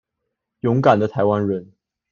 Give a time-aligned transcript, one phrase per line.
[0.61, 1.73] 勇敢的臺灣人